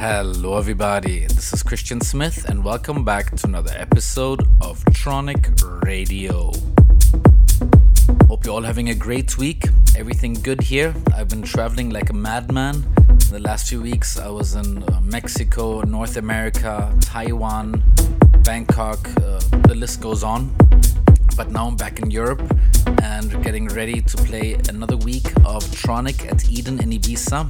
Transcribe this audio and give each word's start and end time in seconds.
Hello, 0.00 0.56
everybody. 0.56 1.26
This 1.26 1.52
is 1.52 1.62
Christian 1.62 2.00
Smith, 2.00 2.48
and 2.48 2.64
welcome 2.64 3.04
back 3.04 3.36
to 3.36 3.46
another 3.46 3.74
episode 3.76 4.40
of 4.62 4.82
Tronic 4.86 5.84
Radio. 5.84 6.52
Hope 8.26 8.46
you're 8.46 8.54
all 8.54 8.62
having 8.62 8.88
a 8.88 8.94
great 8.94 9.36
week. 9.36 9.66
Everything 9.94 10.32
good 10.32 10.62
here. 10.62 10.94
I've 11.14 11.28
been 11.28 11.42
traveling 11.42 11.90
like 11.90 12.08
a 12.08 12.14
madman. 12.14 12.86
The 13.30 13.40
last 13.40 13.68
few 13.68 13.82
weeks, 13.82 14.18
I 14.18 14.30
was 14.30 14.54
in 14.54 14.82
uh, 14.84 15.02
Mexico, 15.02 15.82
North 15.82 16.16
America, 16.16 16.96
Taiwan, 17.02 17.82
Bangkok. 18.42 19.06
Uh, 19.18 19.38
the 19.68 19.74
list 19.74 20.00
goes 20.00 20.24
on. 20.24 20.50
But 21.36 21.50
now 21.50 21.66
I'm 21.66 21.76
back 21.76 22.00
in 22.00 22.10
Europe 22.10 22.42
and 23.02 23.42
getting 23.42 23.68
ready 23.68 24.00
to 24.02 24.16
play 24.18 24.58
another 24.68 24.96
week 24.96 25.26
of 25.44 25.64
Tronic 25.64 26.30
at 26.30 26.48
Eden 26.50 26.80
in 26.80 26.90
Ibiza. 26.90 27.48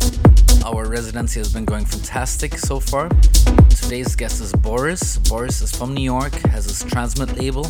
Our 0.64 0.86
residency 0.88 1.40
has 1.40 1.52
been 1.52 1.64
going 1.64 1.84
fantastic 1.84 2.56
so 2.58 2.78
far. 2.78 3.08
Today's 3.68 4.14
guest 4.14 4.40
is 4.40 4.52
Boris. 4.52 5.18
Boris 5.18 5.60
is 5.60 5.74
from 5.74 5.94
New 5.94 6.04
York, 6.04 6.34
has 6.52 6.66
his 6.66 6.84
Transmit 6.84 7.36
label, 7.36 7.66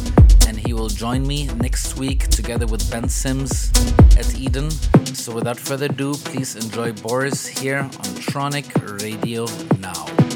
and 0.46 0.58
he 0.58 0.74
will 0.74 0.88
join 0.88 1.26
me 1.26 1.46
next 1.56 1.96
week 1.96 2.28
together 2.28 2.66
with 2.66 2.90
Ben 2.90 3.08
Sims 3.08 3.70
at 4.18 4.34
Eden. 4.36 4.70
So 5.14 5.32
without 5.32 5.58
further 5.58 5.86
ado, 5.86 6.14
please 6.14 6.56
enjoy 6.56 6.92
Boris 6.92 7.46
here 7.46 7.78
on 7.78 8.10
Tronic 8.28 8.66
Radio 9.02 9.46
now. 9.78 10.29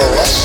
for 0.00 0.16
us. 0.16 0.39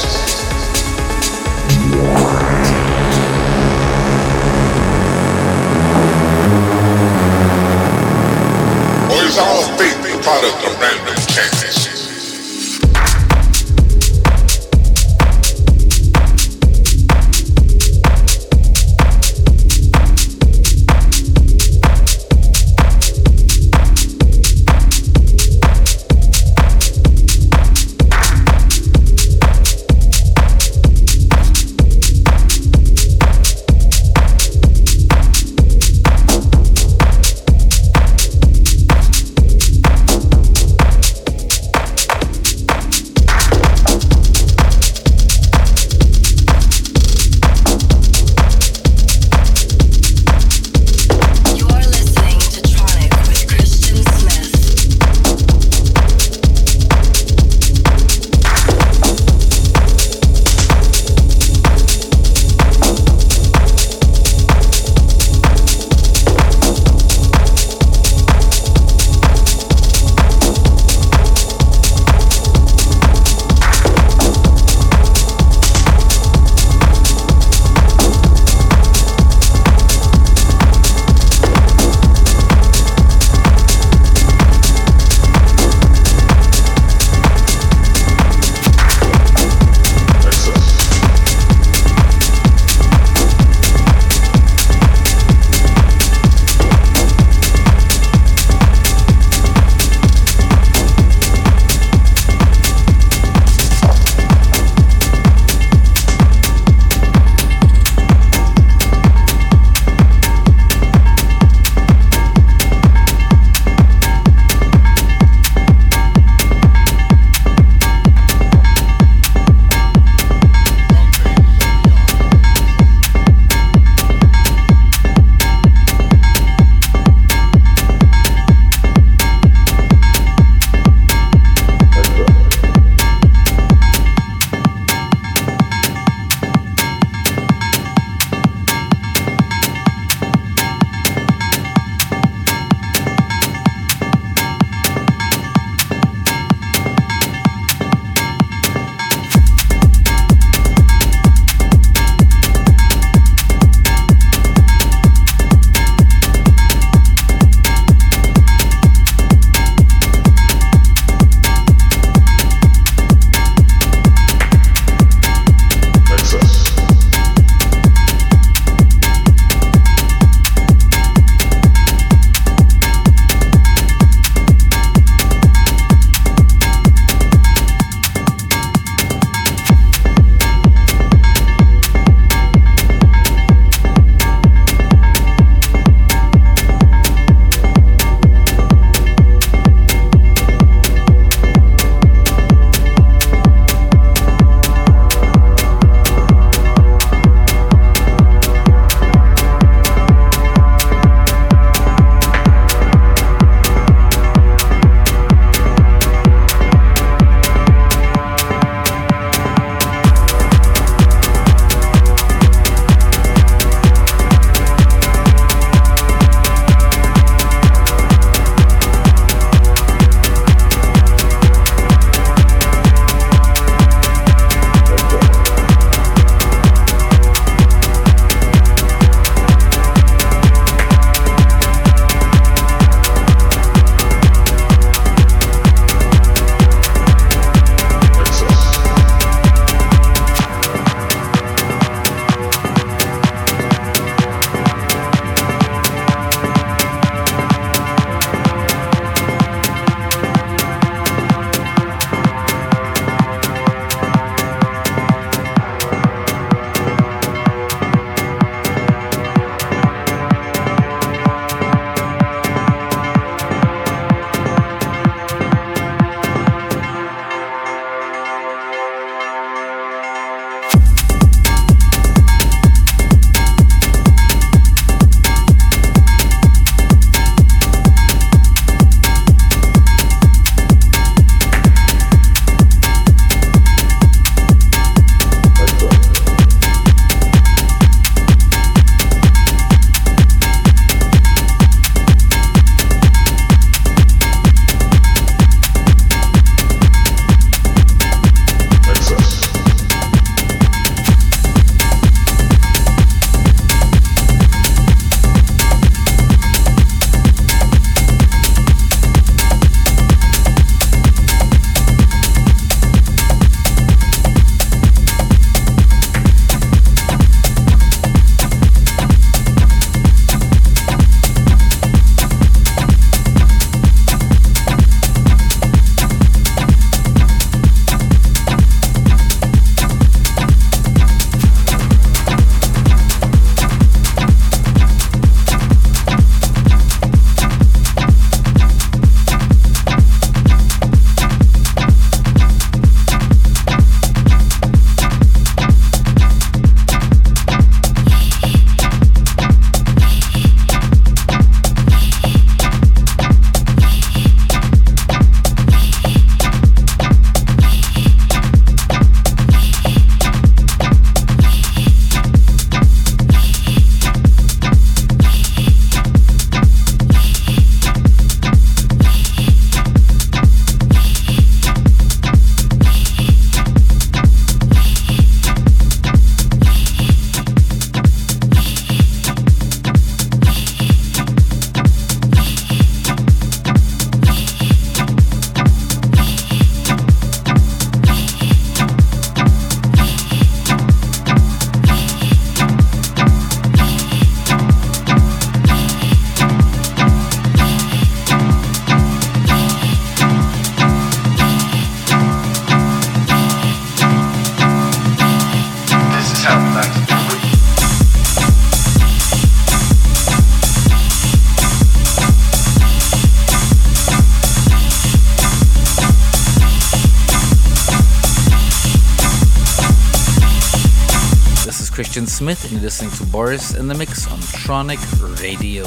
Smith, 422.46 422.64
and 422.66 422.74
you're 422.74 422.82
listening 422.82 423.10
to 423.10 423.26
Boris 423.26 423.74
in 423.74 423.88
the 423.88 423.96
Mix 423.96 424.28
on 424.32 424.38
Tronic 424.38 425.02
Radio. 425.42 425.86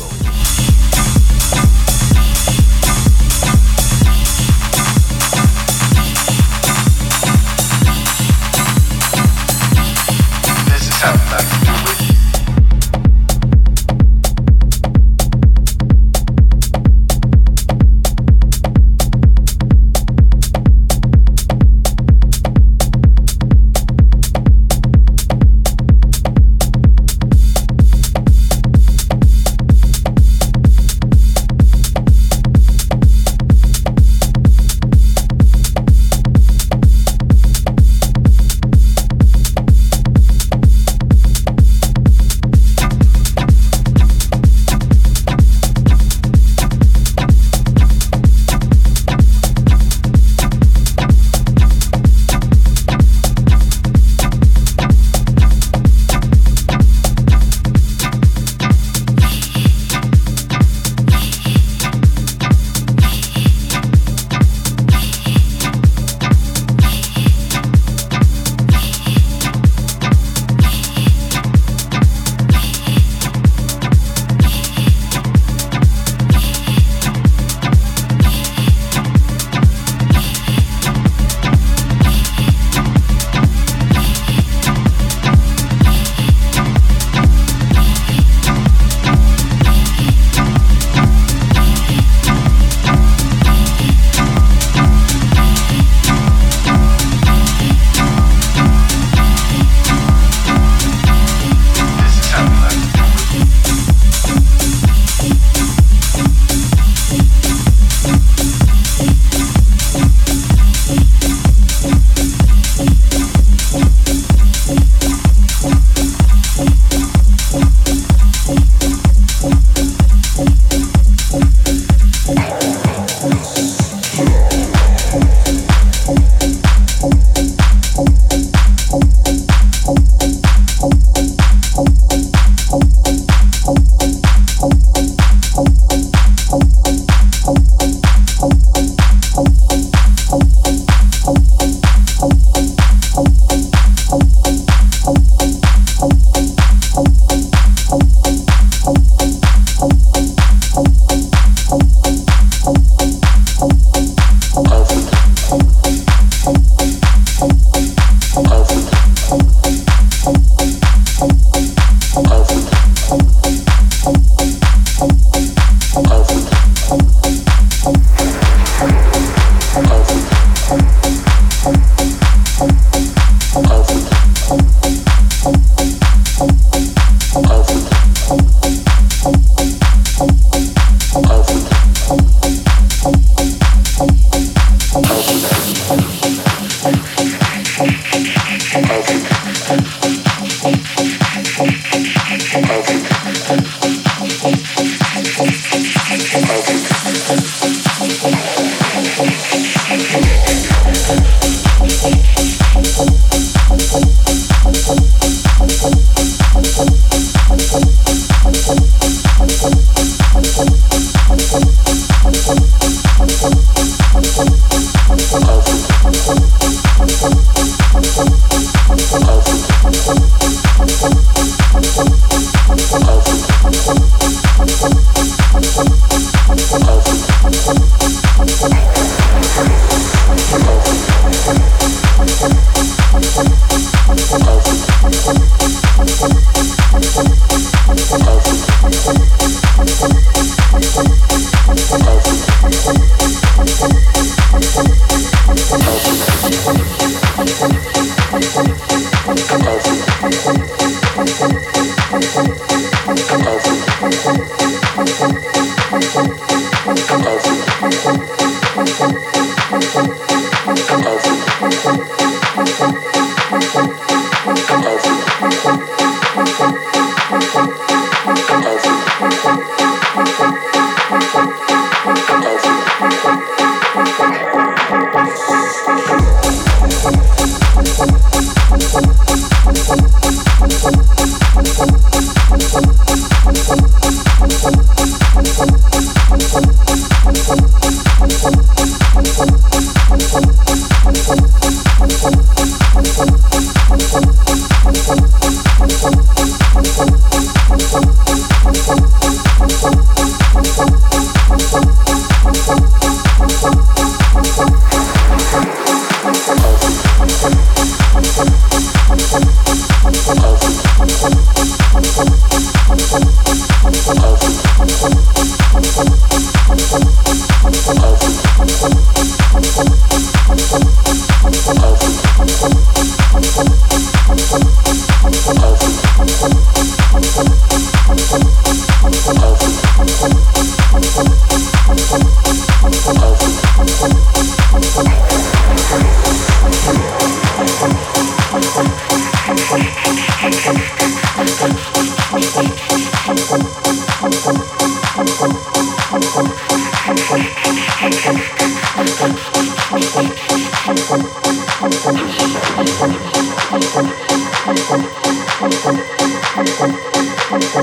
Thank 357.51 357.75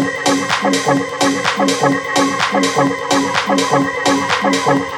you. 4.89 4.94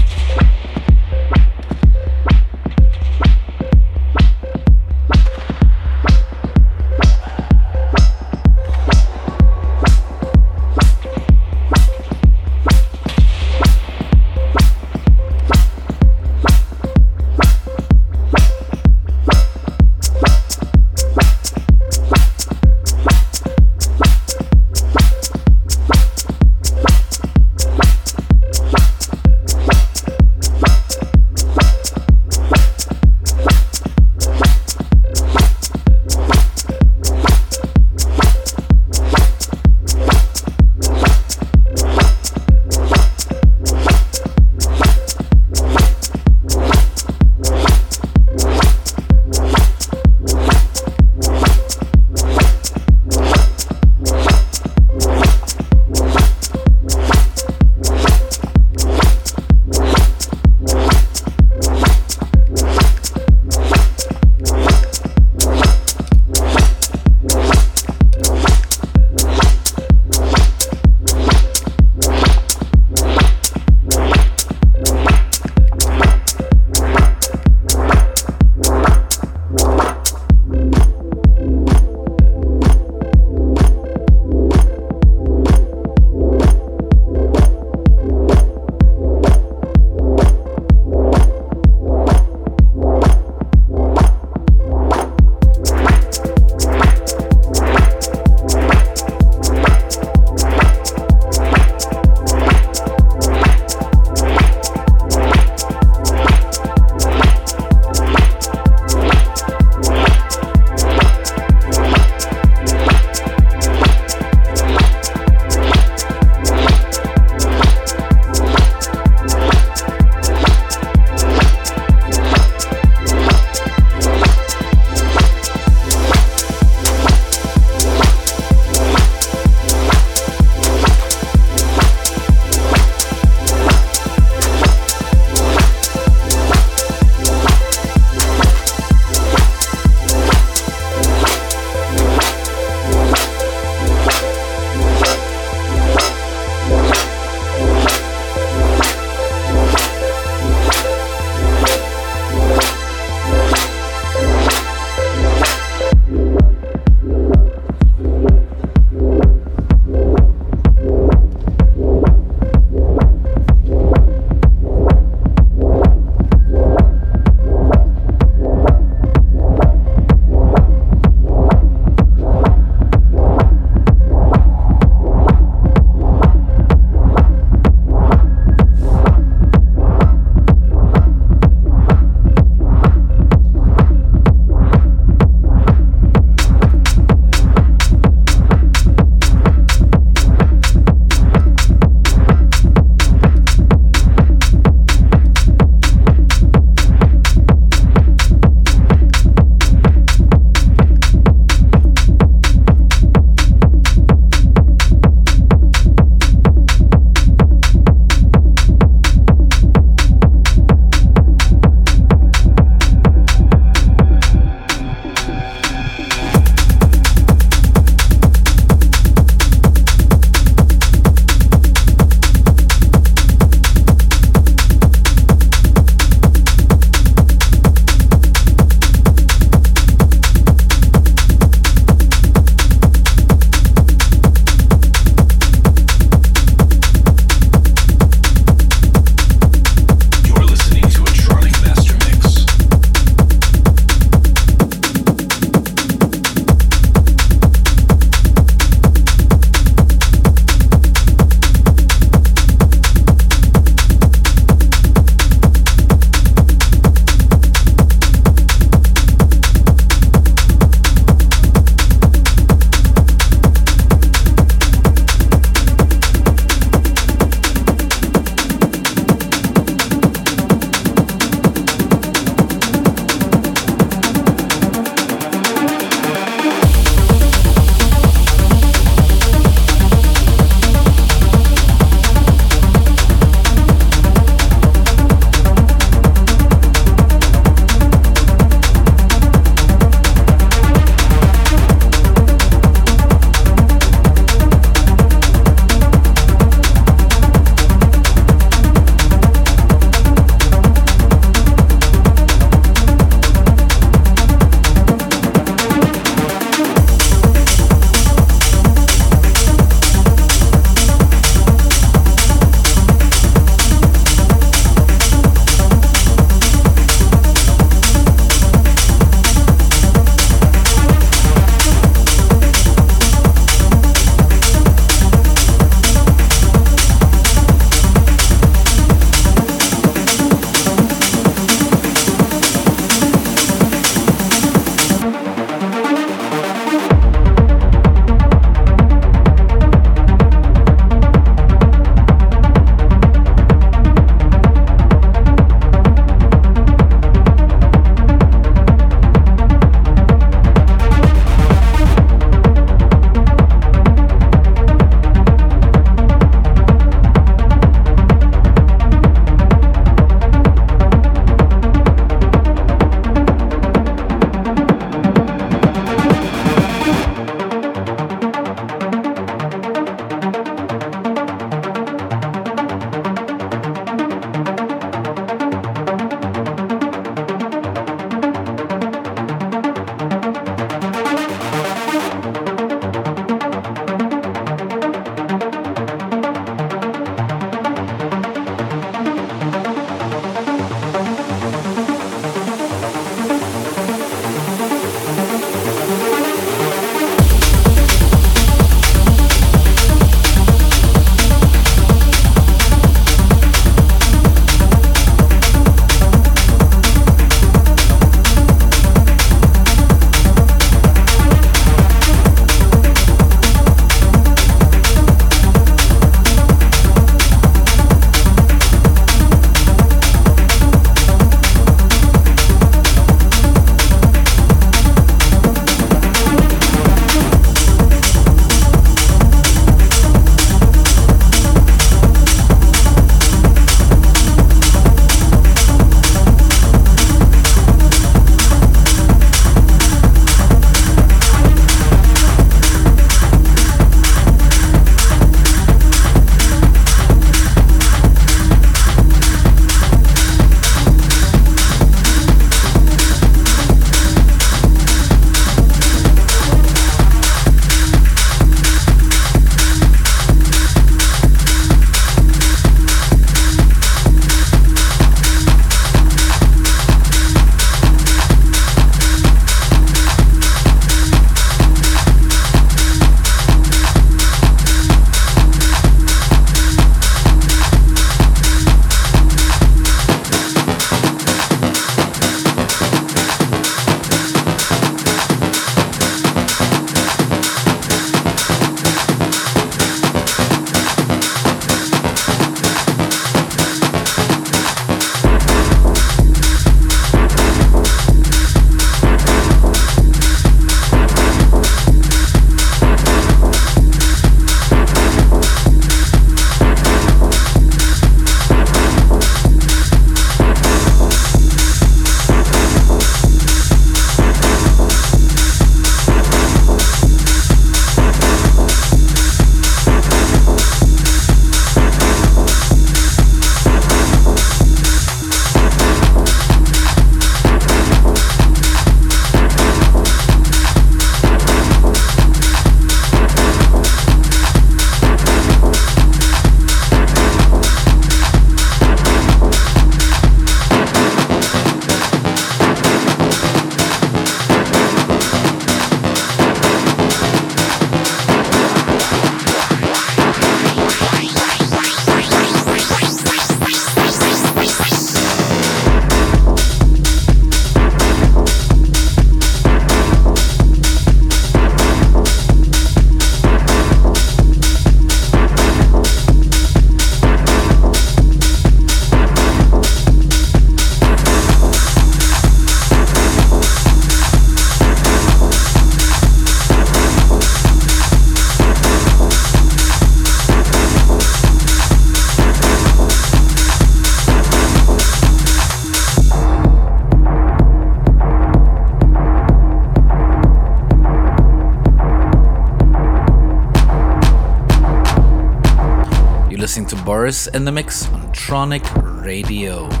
Listening 597.31 597.61
in 597.61 597.63
the 597.63 597.71
Mix 597.71 598.09
on 598.09 598.21
Tronic 598.33 598.83
Radio. 599.23 600.00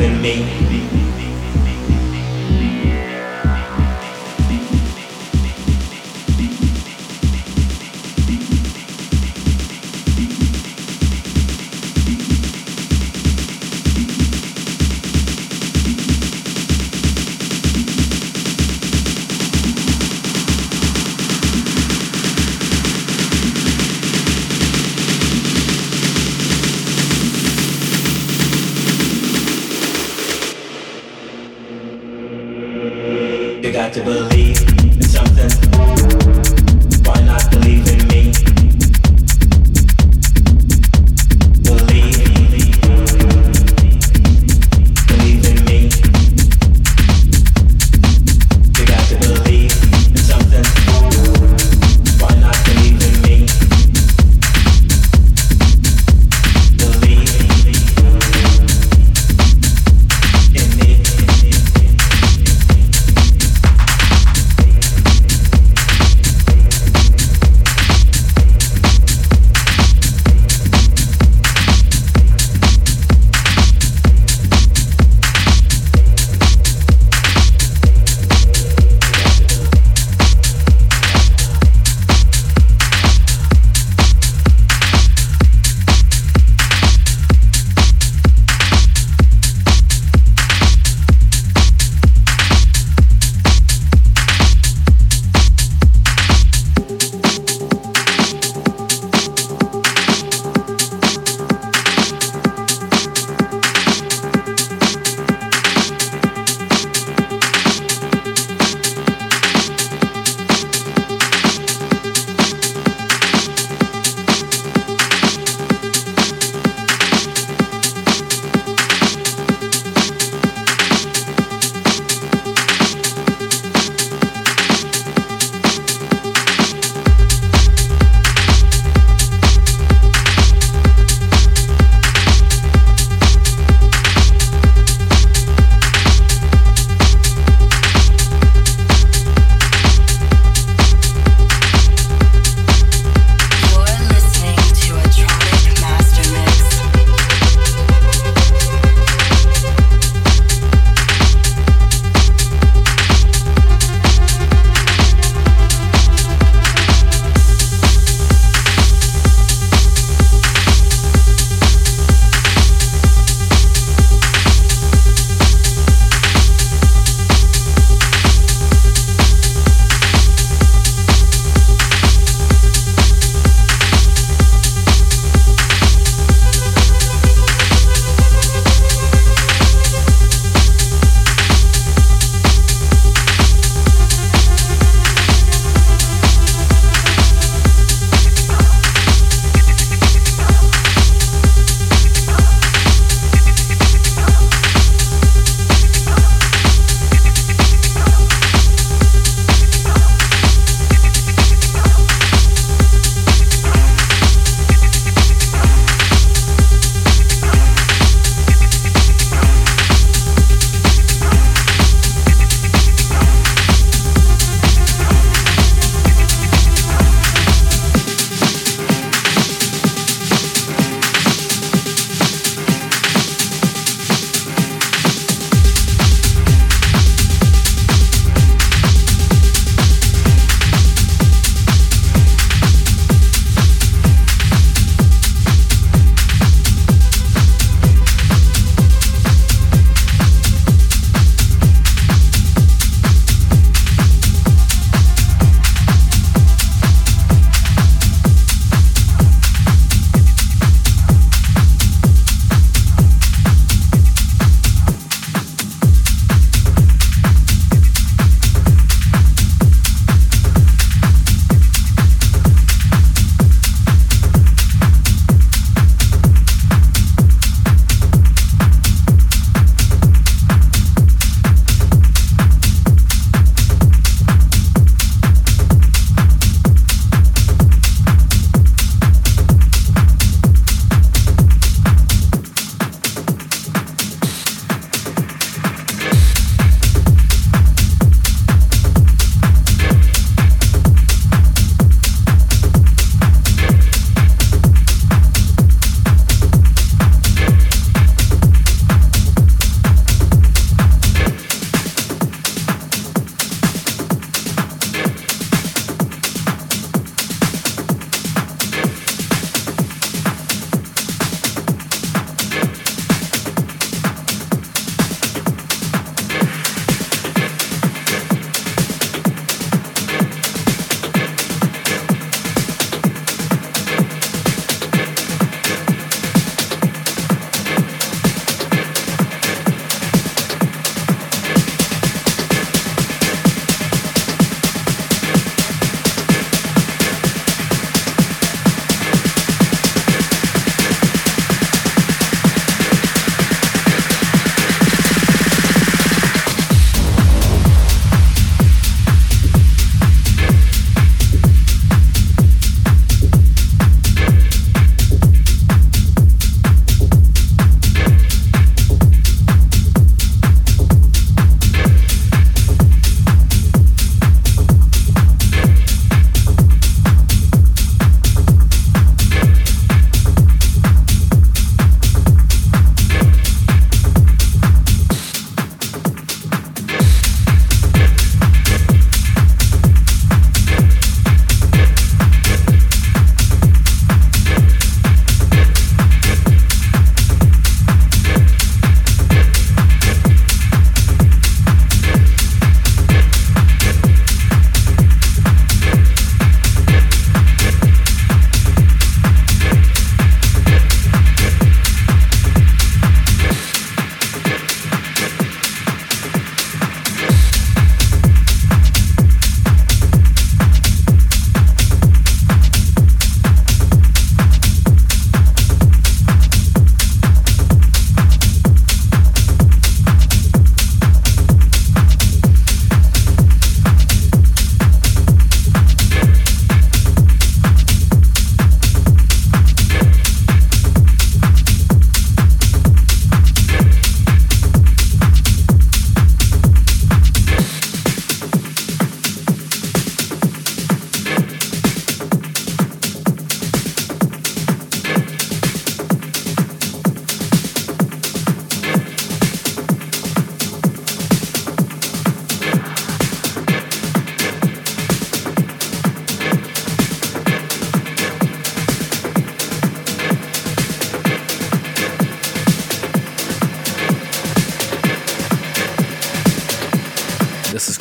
than 0.00 0.22
me. 0.22 0.99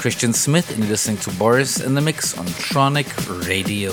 Christian 0.09 0.33
Smith, 0.33 0.71
and 0.71 0.79
you're 0.79 0.89
listening 0.89 1.17
to 1.17 1.29
Boris 1.37 1.79
in 1.79 1.93
the 1.93 2.01
Mix 2.01 2.35
on 2.35 2.47
Tronic 2.47 3.47
Radio. 3.47 3.91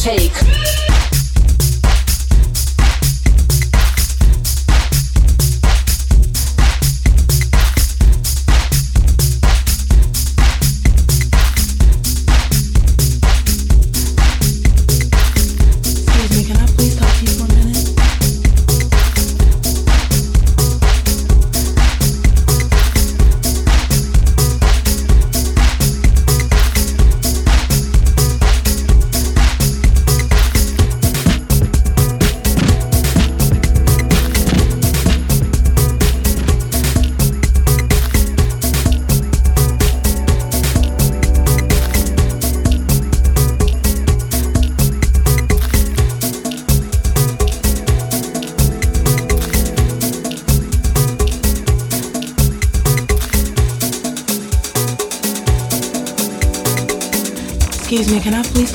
Take. 0.00 0.89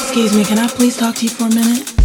Excuse 0.00 0.36
me, 0.36 0.44
can 0.44 0.58
I 0.58 0.68
please 0.68 0.96
talk 0.96 1.16
to 1.16 1.24
you 1.24 1.30
for 1.30 1.46
a 1.46 1.54
minute? 1.54 1.97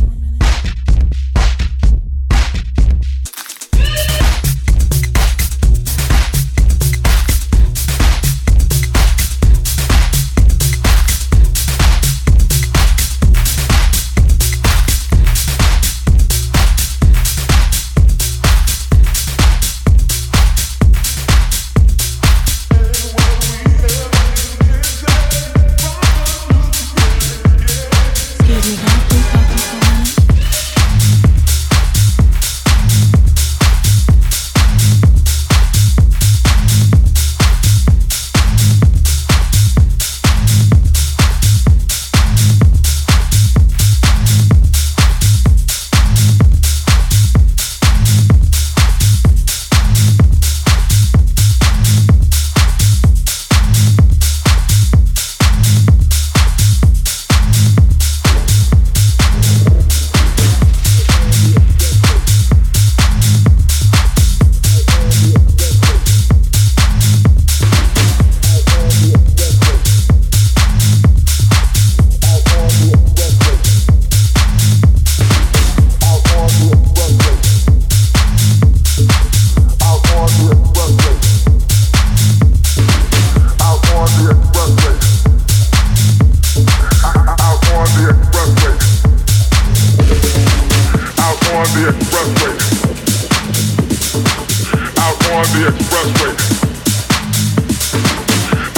On 95.44 95.50
the 95.52 95.68
expressway. 95.68 96.32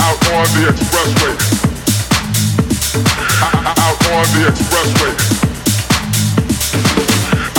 Out 0.02 0.22
on 0.34 0.48
the 0.56 0.62
expressway. 0.72 1.34
Out 3.86 4.02
on 4.10 4.26
the 4.34 4.42
expressway. 4.50 5.12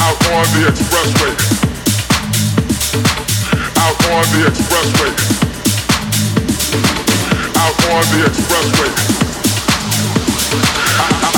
Out 0.02 0.26
on 0.26 0.46
the 0.54 0.60
expressway. 0.70 1.32
Out 3.78 4.02
on 4.10 4.24
the 4.32 4.40
expressway. 4.50 5.10
Out 7.62 7.78
on 7.86 8.04
the 8.10 8.18
expressway. 8.26 8.90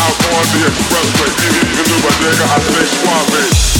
Out 0.04 0.20
on 0.32 0.46
the 0.52 0.60
expressway. 0.68 1.30
Even 1.44 1.84
do 1.84 1.96
my 2.00 2.12
nigga, 2.22 2.46
I 2.48 2.60
say 2.60 2.86
suave. 2.96 3.77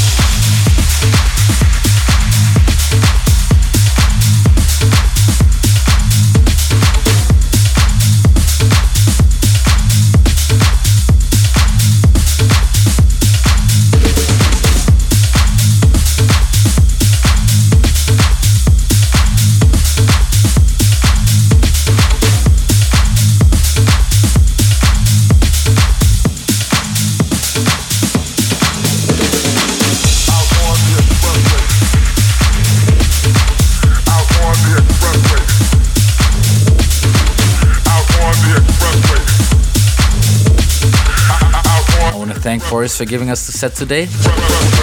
Forrest 42.69 42.99
for 42.99 43.07
giving 43.07 43.31
us 43.31 43.47
the 43.47 43.53
set 43.53 43.75
today. 43.75 44.09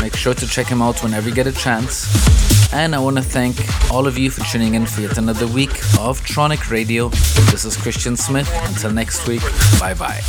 Make 0.01 0.15
sure 0.15 0.33
to 0.33 0.47
check 0.47 0.65
him 0.65 0.81
out 0.81 1.03
whenever 1.03 1.29
you 1.29 1.36
get 1.36 1.45
a 1.45 1.51
chance. 1.51 2.07
And 2.73 2.95
I 2.95 2.99
want 2.99 3.17
to 3.17 3.21
thank 3.21 3.55
all 3.91 4.07
of 4.07 4.17
you 4.17 4.31
for 4.31 4.43
tuning 4.45 4.73
in 4.73 4.88
for 4.88 5.01
yet 5.01 5.19
another 5.19 5.45
week 5.45 5.69
of 5.99 6.19
Tronic 6.21 6.71
Radio. 6.71 7.09
This 7.51 7.63
is 7.63 7.77
Christian 7.77 8.17
Smith. 8.17 8.49
Until 8.65 8.91
next 8.91 9.27
week, 9.27 9.41
bye 9.79 9.93
bye. 9.93 10.21